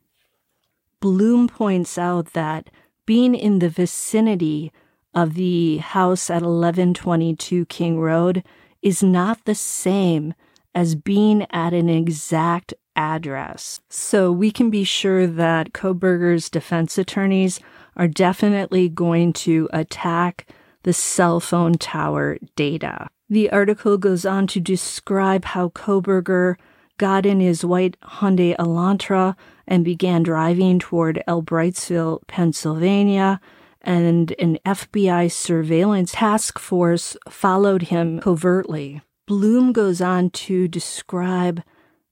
Blum 1.00 1.48
points 1.48 1.98
out 1.98 2.34
that 2.34 2.70
being 3.06 3.36
in 3.36 3.60
the 3.60 3.70
vicinity 3.70 4.72
of 5.14 5.36
the 5.36 5.78
house 5.78 6.30
at 6.30 6.42
1122 6.42 7.66
King 7.66 8.00
Road 8.00 8.44
is 8.82 9.04
not 9.04 9.46
the 9.46 9.56
same 9.56 10.34
as 10.74 10.96
being 10.96 11.46
at 11.52 11.74
an 11.74 11.90
exact 11.90 12.74
address. 12.96 13.80
So 13.90 14.32
we 14.32 14.52
can 14.52 14.70
be 14.70 14.84
sure 14.84 15.26
that 15.26 15.74
Kohberger's 15.74 16.50
defense 16.50 16.98
attorneys 16.98 17.60
are 17.98 18.08
definitely 18.08 18.88
going 18.88 19.34
to 19.34 19.68
attack 19.74 20.48
the 20.84 20.94
cell 20.94 21.42
phone 21.42 21.74
tower 21.74 22.38
data. 22.56 23.10
The 23.30 23.50
article 23.52 23.98
goes 23.98 24.26
on 24.26 24.48
to 24.48 24.62
describe 24.62 25.44
how 25.44 25.70
Kohberger 25.70 26.56
got 26.98 27.26
in 27.26 27.42
his 27.42 27.66
white 27.66 28.00
Hyundai 28.02 28.56
Elantra 28.56 29.36
and 29.68 29.84
began 29.84 30.24
driving 30.24 30.80
toward 30.80 31.22
Albrightsville, 31.28 32.26
Pennsylvania, 32.28 33.42
and 33.82 34.32
an 34.40 34.60
FBI 34.66 35.32
surveillance 35.32 36.14
task 36.14 36.58
force 36.58 37.18
followed 37.30 37.84
him 37.84 38.20
covertly. 38.20 39.02
Blum 39.28 39.74
goes 39.74 40.02
on 40.02 40.30
to 40.32 40.68
describe 40.68 41.62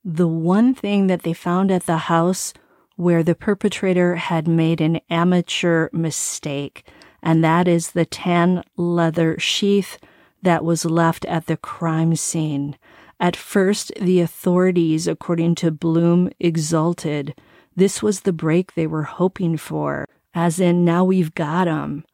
the 0.03 0.27
one 0.27 0.75
thing 0.75 1.07
that 1.07 1.23
they 1.23 1.33
found 1.33 1.71
at 1.71 1.85
the 1.85 1.97
house 1.97 2.53
where 2.95 3.23
the 3.23 3.35
perpetrator 3.35 4.15
had 4.15 4.47
made 4.47 4.81
an 4.81 4.99
amateur 5.09 5.89
mistake, 5.91 6.87
and 7.21 7.43
that 7.43 7.67
is 7.67 7.91
the 7.91 8.05
tan 8.05 8.63
leather 8.77 9.37
sheath 9.39 9.97
that 10.41 10.63
was 10.63 10.85
left 10.85 11.25
at 11.25 11.47
the 11.47 11.57
crime 11.57 12.15
scene. 12.15 12.77
At 13.19 13.35
first, 13.35 13.91
the 13.99 14.19
authorities, 14.19 15.07
according 15.07 15.55
to 15.55 15.71
Blum, 15.71 16.29
exulted. 16.39 17.33
This 17.75 18.03
was 18.03 18.21
the 18.21 18.33
break 18.33 18.73
they 18.73 18.87
were 18.87 19.03
hoping 19.03 19.57
for, 19.57 20.07
as 20.33 20.59
in, 20.59 20.85
now 20.85 21.03
we've 21.03 21.33
got 21.33 21.67
'em. 21.67 22.05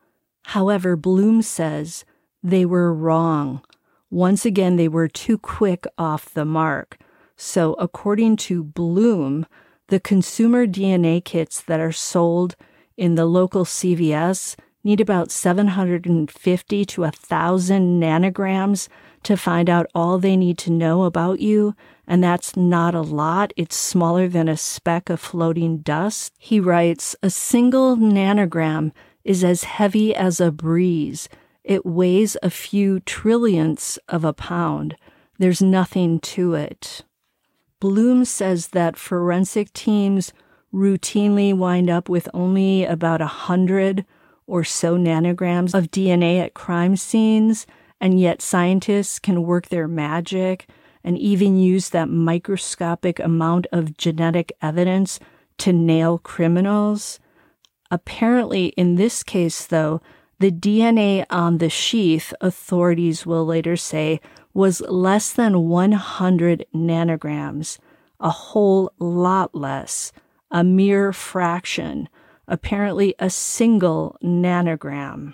However, 0.46 0.96
Blum 0.96 1.42
says 1.42 2.06
they 2.44 2.66
were 2.66 2.94
wrong. 2.94 3.62
Once 4.10 4.46
again, 4.46 4.76
they 4.76 4.88
were 4.88 5.08
too 5.08 5.38
quick 5.38 5.86
off 5.98 6.34
the 6.34 6.46
mark. 6.46 6.98
So, 7.36 7.74
according 7.74 8.38
to 8.38 8.64
Blum, 8.64 9.46
the 9.92 10.00
consumer 10.00 10.66
DNA 10.66 11.22
kits 11.24 11.60
that 11.60 11.82
are 11.82 11.92
sold 11.92 12.56
in 12.96 13.16
the 13.16 13.26
local 13.26 13.66
CVS 13.66 14.56
need 14.86 15.02
about 15.02 15.30
750 15.30 16.86
to 16.86 17.02
1,000 17.02 18.02
nanograms 18.02 18.88
to 19.24 19.36
find 19.36 19.70
out 19.70 19.92
all 19.94 20.18
they 20.18 20.38
need 20.38 20.58
to 20.60 20.72
know 20.72 21.04
about 21.04 21.42
you. 21.42 21.76
And 22.08 22.24
that's 22.24 22.56
not 22.56 22.96
a 22.96 23.02
lot. 23.02 23.52
It's 23.58 23.76
smaller 23.76 24.30
than 24.30 24.48
a 24.48 24.56
speck 24.56 25.10
of 25.10 25.20
floating 25.20 25.80
dust. 25.80 26.32
He 26.40 26.62
writes, 26.62 27.14
a 27.22 27.30
single 27.30 27.98
nanogram 27.98 28.94
is 29.26 29.44
as 29.44 29.66
heavy 29.66 30.16
as 30.16 30.40
a 30.40 30.54
breeze. 30.54 31.28
It 31.66 31.86
weighs 31.86 32.38
a 32.42 32.50
few 32.50 33.02
trillionths 33.02 33.98
of 34.08 34.24
a 34.24 34.32
pound. 34.32 34.96
There's 35.38 35.62
nothing 35.62 36.22
to 36.22 36.54
it. 36.54 37.04
Blum 37.82 38.26
says 38.26 38.68
that 38.70 38.96
forensic 38.96 39.74
teams 39.74 40.34
routinely 40.72 41.52
wind 41.52 41.90
up 41.90 42.08
with 42.08 42.30
only 42.32 42.86
about 42.86 43.22
a 43.22 43.26
hundred 43.26 44.06
or 44.46 44.64
so 44.64 44.96
nanograms 44.98 45.74
of 45.74 45.90
DNA 45.90 46.40
at 46.40 46.54
crime 46.54 46.96
scenes, 46.96 47.66
and 48.00 48.20
yet 48.20 48.40
scientists 48.40 49.18
can 49.18 49.42
work 49.42 49.70
their 49.70 49.88
magic 49.88 50.70
and 51.04 51.18
even 51.18 51.58
use 51.58 51.90
that 51.90 52.08
microscopic 52.08 53.20
amount 53.20 53.66
of 53.72 53.98
genetic 53.98 54.52
evidence 54.62 55.20
to 55.58 55.74
nail 55.74 56.20
criminals. 56.20 57.20
Apparently, 57.90 58.68
in 58.78 58.96
this 58.96 59.24
case, 59.24 59.66
though, 59.66 60.02
the 60.38 60.52
DNA 60.52 61.26
on 61.32 61.58
the 61.58 61.70
sheath, 61.70 62.32
authorities 62.42 63.26
will 63.26 63.46
later 63.46 63.76
say, 63.76 64.22
was 64.54 64.82
less 64.82 65.32
than 65.34 65.68
100 65.68 66.66
nanograms, 66.74 67.78
a 68.20 68.30
whole 68.30 68.92
lot 69.00 69.56
less, 69.56 70.12
a 70.52 70.64
mere 70.64 71.14
fraction 71.14 72.10
apparently 72.52 73.16
a 73.18 73.30
single 73.30 74.18
nanogram, 74.22 75.34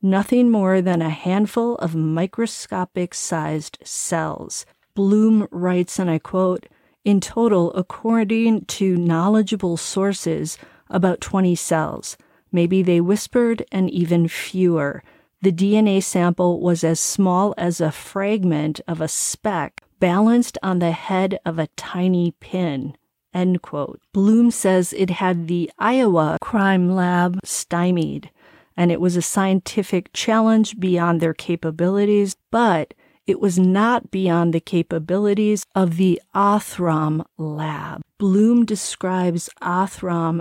nothing 0.00 0.50
more 0.50 0.80
than 0.80 1.02
a 1.02 1.10
handful 1.10 1.74
of 1.76 1.94
microscopic 1.94 3.14
sized 3.14 3.78
cells. 3.84 4.64
Blum 4.94 5.46
writes, 5.50 5.98
and 5.98 6.10
I 6.10 6.18
quote, 6.18 6.66
in 7.04 7.20
total, 7.20 7.70
according 7.74 8.64
to 8.64 8.96
knowledgeable 8.96 9.76
sources, 9.76 10.56
about 10.88 11.20
20 11.20 11.54
cells. 11.54 12.16
Maybe 12.50 12.82
they 12.82 13.00
whispered, 13.00 13.62
and 13.70 13.90
even 13.90 14.26
fewer. 14.26 15.02
The 15.44 15.52
DNA 15.52 16.02
sample 16.02 16.58
was 16.58 16.82
as 16.82 16.98
small 16.98 17.52
as 17.58 17.78
a 17.78 17.92
fragment 17.92 18.80
of 18.88 19.02
a 19.02 19.08
speck 19.08 19.82
balanced 20.00 20.56
on 20.62 20.78
the 20.78 20.92
head 20.92 21.38
of 21.44 21.58
a 21.58 21.66
tiny 21.76 22.30
pin. 22.40 22.96
End 23.34 23.60
quote. 23.60 24.00
Blum 24.14 24.50
says 24.50 24.94
it 24.94 25.10
had 25.10 25.46
the 25.46 25.70
Iowa 25.78 26.38
crime 26.40 26.94
lab 26.94 27.40
stymied, 27.44 28.30
and 28.74 28.90
it 28.90 29.02
was 29.02 29.16
a 29.16 29.20
scientific 29.20 30.08
challenge 30.14 30.80
beyond 30.80 31.20
their 31.20 31.34
capabilities, 31.34 32.36
but 32.50 32.94
it 33.26 33.38
was 33.38 33.58
not 33.58 34.10
beyond 34.10 34.54
the 34.54 34.60
capabilities 34.60 35.66
of 35.74 35.98
the 35.98 36.22
Othram 36.34 37.22
lab. 37.36 38.00
Blum 38.16 38.64
describes 38.64 39.50
Othram 39.60 40.40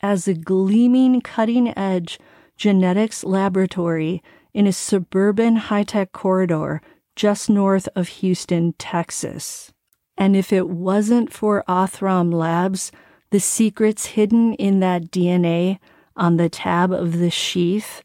as 0.00 0.26
a 0.26 0.32
gleaming 0.32 1.20
cutting 1.20 1.76
edge 1.76 2.18
genetics 2.56 3.24
laboratory 3.24 4.22
in 4.58 4.66
a 4.66 4.72
suburban 4.72 5.54
high 5.54 5.84
tech 5.84 6.10
corridor 6.10 6.82
just 7.14 7.48
north 7.48 7.88
of 7.94 8.08
Houston, 8.08 8.72
Texas. 8.72 9.72
And 10.16 10.34
if 10.34 10.52
it 10.52 10.68
wasn't 10.68 11.32
for 11.32 11.62
Othram 11.68 12.34
Labs, 12.34 12.90
the 13.30 13.38
secrets 13.38 14.06
hidden 14.06 14.54
in 14.54 14.80
that 14.80 15.12
DNA 15.12 15.78
on 16.16 16.38
the 16.38 16.48
tab 16.48 16.90
of 16.92 17.20
the 17.20 17.30
sheath 17.30 18.02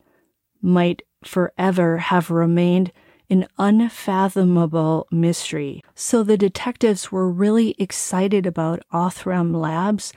might 0.61 1.01
forever 1.23 1.97
have 1.97 2.29
remained 2.29 2.91
an 3.31 3.47
unfathomable 3.57 5.07
mystery. 5.09 5.81
So 5.95 6.21
the 6.21 6.37
detectives 6.37 7.11
were 7.11 7.31
really 7.31 7.73
excited 7.79 8.45
about 8.45 8.83
Othram 8.93 9.55
Labs, 9.55 10.13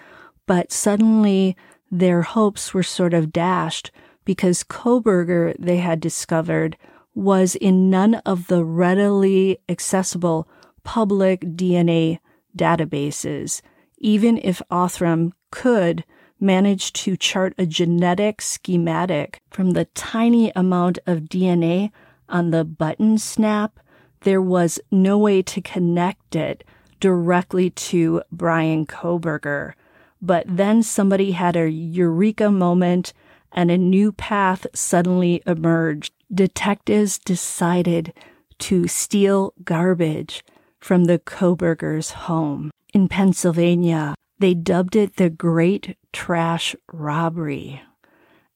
but 0.47 0.71
suddenly 0.71 1.57
their 1.91 2.21
hopes 2.21 2.75
were 2.75 2.83
sort 2.83 3.15
of 3.15 3.33
dashed 3.33 3.91
because 4.27 4.63
Kohberger, 4.65 5.55
they 5.59 5.79
had 5.79 6.01
discovered, 6.01 6.77
was 7.15 7.55
in 7.55 7.89
none 7.89 8.17
of 8.27 8.49
the 8.49 8.63
readily 8.63 9.59
accessible 9.71 10.47
public 10.85 11.41
DNA 11.41 12.19
databases, 12.55 13.63
even 13.97 14.39
if 14.43 14.61
Othram 14.71 15.33
could 15.51 16.05
manage 16.39 16.93
to 16.93 17.17
chart 17.17 17.55
a 17.57 17.65
genetic 17.65 18.43
schematic 18.43 19.41
from 19.49 19.71
the 19.71 19.87
tiny 19.87 20.53
amount 20.55 20.99
of 21.07 21.21
DNA 21.21 21.91
on 22.29 22.51
the 22.51 22.65
button 22.65 23.17
snap, 23.17 23.81
there 24.21 24.43
was 24.43 24.79
no 24.91 25.17
way 25.17 25.41
to 25.41 25.61
connect 25.63 26.37
it 26.37 26.65
directly 27.01 27.71
to 27.71 28.23
Bryan 28.33 28.85
Kohberger. 28.87 29.73
But 30.21 30.45
then 30.49 30.83
somebody 30.83 31.33
had 31.33 31.57
a 31.57 31.71
eureka 31.71 32.51
moment 32.51 33.13
and 33.57 33.71
a 33.71 33.79
new 33.79 34.13
path 34.13 34.67
suddenly 34.75 35.43
emerged. 35.47 36.13
Detectives 36.33 37.19
decided 37.19 38.13
to 38.59 38.87
steal 38.87 39.55
garbage 39.65 40.45
from 40.79 41.05
the 41.05 41.19
Kohbergers' 41.19 42.13
home 42.13 42.71
in 42.93 43.09
Pennsylvania. 43.09 44.15
They 44.39 44.55
dubbed 44.55 44.95
it 44.95 45.17
the 45.17 45.31
Great 45.31 45.97
Trash 46.13 46.77
Robbery. 46.93 47.81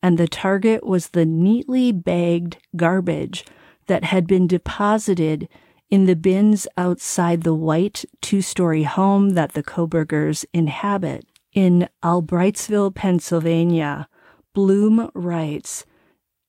And 0.02 0.18
the 0.18 0.28
target 0.28 0.84
was 0.84 1.08
the 1.08 1.26
neatly 1.26 1.92
bagged 1.92 2.58
garbage 2.76 3.44
that 3.86 4.04
had 4.04 4.26
been 4.26 4.46
deposited 4.46 5.48
in 5.90 6.04
the 6.04 6.16
bins 6.16 6.66
outside 6.76 7.42
the 7.42 7.54
white 7.54 8.04
two 8.20 8.40
story 8.42 8.84
home 8.84 9.30
that 9.30 9.52
the 9.52 9.62
Kohbergers 9.62 10.44
inhabit. 10.52 11.26
In 11.52 11.88
Albrightsville, 12.02 12.94
Pennsylvania, 12.94 14.08
Blum 14.52 15.10
writes 15.14 15.84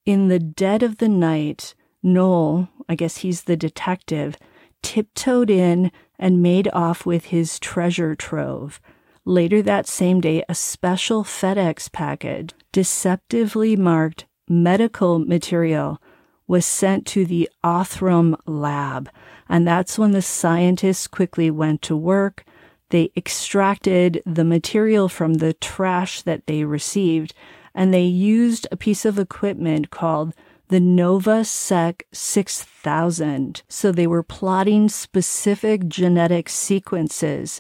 In 0.06 0.28
the 0.28 0.40
dead 0.40 0.82
of 0.82 0.98
the 0.98 1.10
night, 1.10 1.76
Noel, 2.02 2.70
I 2.90 2.96
guess 2.96 3.18
he's 3.18 3.44
the 3.44 3.56
detective, 3.56 4.38
tiptoed 4.82 5.50
in 5.50 5.92
and 6.18 6.42
made 6.42 6.68
off 6.74 7.06
with 7.06 7.26
his 7.26 7.60
treasure 7.60 8.16
trove. 8.16 8.82
Later 9.24 9.62
that 9.62 9.88
same 9.88 10.20
day, 10.20 10.44
a 10.50 10.56
special 10.56 11.24
FedEx 11.24 11.92
package, 11.92 12.54
deceptively 12.72 13.76
marked 13.76 14.26
medical 14.48 15.20
material, 15.20 16.02
was 16.48 16.66
sent 16.66 17.06
to 17.08 17.26
the 17.26 17.48
Othram 17.64 18.36
lab. 18.48 19.10
And 19.48 19.68
that's 19.68 20.00
when 20.00 20.12
the 20.12 20.24
scientists 20.24 21.08
quickly 21.08 21.52
went 21.52 21.84
to 21.84 21.96
work. 21.96 22.44
They 22.90 23.12
extracted 23.16 24.22
the 24.26 24.44
material 24.44 25.08
from 25.08 25.36
the 25.36 25.54
trash 25.54 26.24
that 26.24 26.48
they 26.48 26.64
received, 26.64 27.34
and 27.74 27.94
they 27.94 28.04
used 28.04 28.68
a 28.72 28.78
piece 28.78 29.06
of 29.06 29.20
equipment 29.20 29.90
called 29.90 30.34
the 30.68 30.80
NovaSeq 30.80 32.02
6000. 32.14 33.62
So 33.68 33.92
they 33.92 34.08
were 34.08 34.24
plotting 34.24 34.88
specific 34.90 35.88
genetic 35.88 36.48
sequences. 36.48 37.60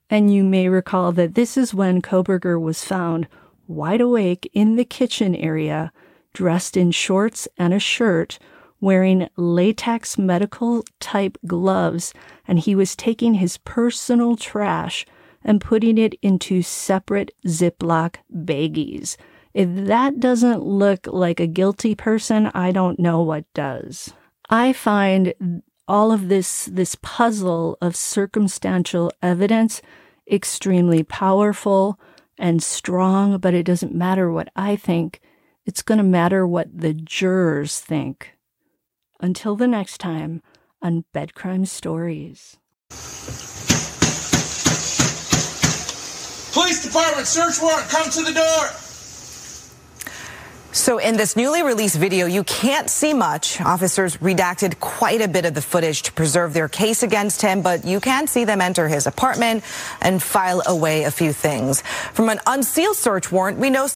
And 0.09 0.33
you 0.33 0.44
may 0.44 0.68
recall 0.68 1.11
that 1.11 1.35
this 1.35 1.57
is 1.57 1.75
when 1.75 2.01
Kohberger 2.01 2.61
was 2.61 2.85
found 2.85 3.27
wide 3.66 4.01
awake 4.01 4.48
in 4.55 4.77
the 4.77 4.85
kitchen 4.85 5.35
area, 5.35 5.92
dressed 6.33 6.77
in 6.77 6.90
shorts 6.90 7.47
and 7.59 7.75
a 7.75 7.79
shirt, 7.79 8.38
wearing 8.81 9.29
latex 9.37 10.18
medical 10.18 10.85
type 11.01 11.38
gloves, 11.47 12.12
and 12.47 12.59
he 12.59 12.75
was 12.75 12.97
taking 12.97 13.35
his 13.35 13.59
personal 13.59 14.37
trash 14.37 15.07
and 15.45 15.61
putting 15.61 15.99
it 15.99 16.14
into 16.23 16.62
separate 16.62 17.31
Ziploc 17.47 18.16
baggies. 18.35 19.16
If 19.55 19.68
that 19.87 20.18
doesn't 20.18 20.64
look 20.64 21.07
like 21.07 21.40
a 21.40 21.47
guilty 21.47 21.95
person, 21.95 22.51
I 22.55 22.73
don't 22.73 22.99
know 22.99 23.21
what 23.23 23.45
does. 23.55 24.12
I 24.49 24.73
find 24.73 25.62
all 25.87 26.12
of 26.12 26.29
this, 26.29 26.66
this 26.66 26.97
puzzle 27.03 27.77
of 27.81 27.95
circumstantial 27.95 29.12
evidence 29.23 29.83
extremely 30.31 31.03
powerful 31.03 31.99
and 32.38 32.62
strong, 32.62 33.38
but 33.38 33.55
it 33.55 33.64
doesn't 33.64 33.95
matter 33.95 34.31
what 34.31 34.49
I 34.57 34.77
think. 34.77 35.21
It's 35.64 35.83
going 35.83 35.98
to 35.98 36.05
matter 36.05 36.44
what 36.44 36.77
the 36.77 36.92
jurors 36.92 37.79
think. 37.79 38.37
Until 39.20 39.55
the 39.55 39.68
next 39.68 39.98
time 39.98 40.42
on 40.81 41.05
Bed 41.12 41.35
Crime 41.35 41.64
Stories. 41.66 42.57
Police 46.53 46.85
department, 46.85 47.29
search 47.29 47.62
warrant, 47.62 47.88
come 47.88 48.11
to 48.11 48.22
the 48.22 48.33
door. 48.33 48.92
So 50.75 50.96
in 50.96 51.18
this 51.18 51.37
newly 51.37 51.62
released 51.62 51.96
video, 51.96 52.25
you 52.25 52.44
can't 52.44 52.88
see 52.88 53.12
much. 53.12 53.61
Officers 53.61 54.16
redacted 54.16 54.81
quite 54.81 55.20
a 55.20 55.29
bit 55.29 55.44
of 55.44 55.53
the 55.53 55.61
footage 55.61 56.01
to 56.03 56.12
preserve 56.12 56.55
their 56.55 56.66
case 56.66 57.03
against 57.03 57.42
him, 57.42 57.61
but 57.61 57.85
you 57.85 58.01
can 58.01 58.27
see 58.27 58.44
them 58.44 58.62
enter 58.62 58.88
his 58.88 59.07
apartment 59.07 59.62
and 60.01 60.22
file 60.22 60.62
away 60.66 61.05
a 61.05 61.11
few 61.11 61.33
things. 61.33 61.83
From 62.14 62.31
an 62.31 62.40
unsealed 62.46 62.96
search 62.96 63.31
warrant, 63.31 63.59
we 63.59 63.68
know 63.68 63.87